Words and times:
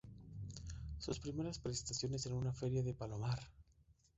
Sus 0.97 1.19
primeras 1.19 1.59
prestaciones 1.59 2.25
en 2.25 2.33
una 2.33 2.51
feria 2.51 2.81
de 2.81 2.95
Palomar. 2.95 3.37